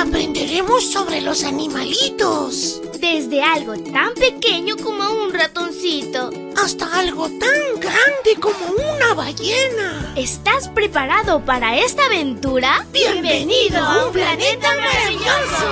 [0.00, 2.80] aprenderemos sobre los animalitos.
[3.00, 6.30] Desde algo tan pequeño como un ratoncito.
[6.56, 8.58] Hasta algo tan grande como
[8.94, 10.14] una ballena.
[10.16, 12.86] ¿Estás preparado para esta aventura?
[12.92, 15.66] Bienvenido a un planeta maravilloso.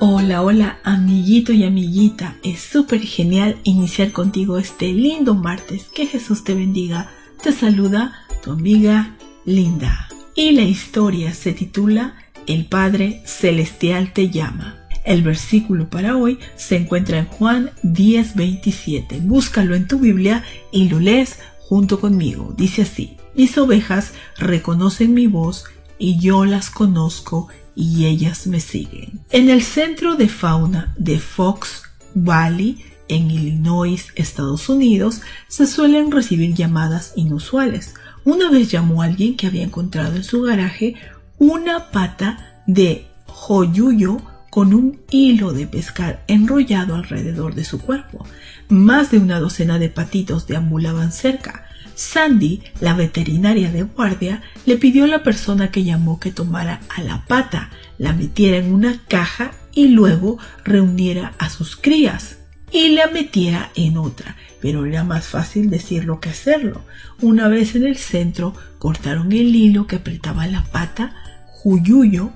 [0.00, 2.34] Hola, hola, amiguito y amiguita.
[2.42, 5.84] Es súper genial iniciar contigo este lindo martes.
[5.94, 7.12] Que Jesús te bendiga.
[7.40, 10.08] Te saluda tu amiga Linda.
[10.34, 14.78] Y la historia se titula El Padre Celestial te llama.
[15.04, 19.20] El versículo para hoy se encuentra en Juan 10:27.
[19.20, 22.54] Búscalo en tu Biblia y lo lees junto conmigo.
[22.56, 25.64] Dice así, mis ovejas reconocen mi voz
[25.98, 29.20] y yo las conozco y ellas me siguen.
[29.30, 31.84] En el centro de fauna de Fox
[32.14, 37.94] Valley, en Illinois, Estados Unidos, se suelen recibir llamadas inusuales.
[38.24, 40.94] Una vez llamó a alguien que había encontrado en su garaje
[41.38, 44.18] una pata de joyuyo
[44.50, 48.24] con un hilo de pescar enrollado alrededor de su cuerpo.
[48.68, 51.66] Más de una docena de patitos deambulaban cerca.
[51.94, 57.02] Sandy, la veterinaria de guardia, le pidió a la persona que llamó que tomara a
[57.02, 62.38] la pata, la metiera en una caja y luego reuniera a sus crías
[62.70, 66.82] y la metiera en otra, pero era más fácil decirlo que hacerlo.
[67.20, 71.14] Una vez en el centro, cortaron el hilo que apretaba la pata,
[71.48, 72.32] Juyuyo,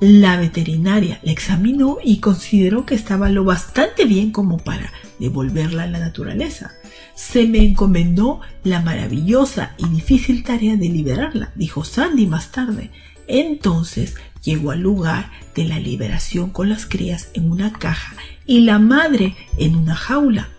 [0.00, 5.86] la veterinaria la examinó y consideró que estaba lo bastante bien como para devolverla a
[5.86, 6.72] la naturaleza.
[7.14, 12.90] Se me encomendó la maravillosa y difícil tarea de liberarla, dijo Sandy más tarde.
[13.26, 18.78] Entonces llegó al lugar de la liberación con las crías en una caja y la
[18.78, 20.50] madre en una jaula.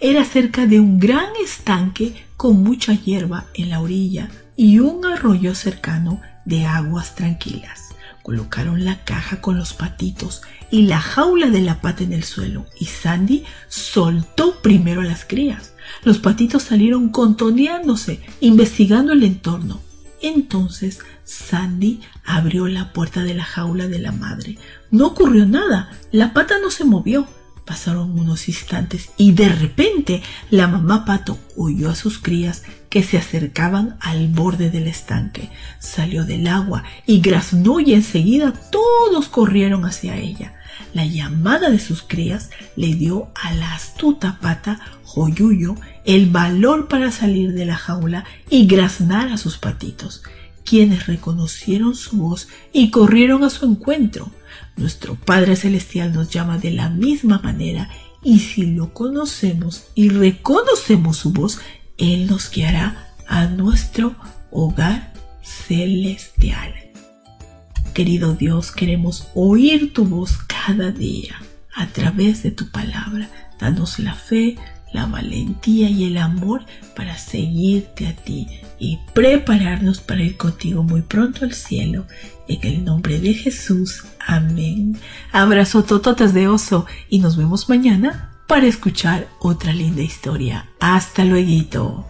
[0.00, 5.54] Era cerca de un gran estanque con mucha hierba en la orilla y un arroyo
[5.54, 7.90] cercano de aguas tranquilas.
[8.22, 12.66] Colocaron la caja con los patitos y la jaula de la pata en el suelo
[12.78, 15.72] y Sandy soltó primero a las crías.
[16.04, 19.80] Los patitos salieron contoneándose, investigando el entorno.
[20.22, 24.58] Entonces Sandy abrió la puerta de la jaula de la madre.
[24.90, 27.26] No ocurrió nada, la pata no se movió.
[27.70, 33.16] Pasaron unos instantes y de repente la mamá pato oyó a sus crías que se
[33.16, 35.50] acercaban al borde del estanque.
[35.78, 40.54] Salió del agua y graznó y enseguida todos corrieron hacia ella.
[40.94, 47.12] La llamada de sus crías le dio a la astuta pata Joyuyo el valor para
[47.12, 50.24] salir de la jaula y graznar a sus patitos,
[50.70, 54.30] quienes reconocieron su voz y corrieron a su encuentro.
[54.76, 57.90] Nuestro Padre Celestial nos llama de la misma manera
[58.22, 61.58] y si lo conocemos y reconocemos su voz,
[61.98, 64.14] Él nos guiará a nuestro
[64.52, 66.72] hogar celestial.
[67.92, 71.42] Querido Dios, queremos oír tu voz cada día
[71.74, 73.28] a través de tu palabra.
[73.58, 74.56] Danos la fe,
[74.92, 76.64] la valentía y el amor
[76.96, 82.06] para seguirte a ti y prepararnos para ir contigo muy pronto al cielo.
[82.48, 84.04] En el nombre de Jesús.
[84.26, 84.98] Amén.
[85.32, 90.68] Abrazo tototas de oso y nos vemos mañana para escuchar otra linda historia.
[90.80, 92.09] Hasta luego.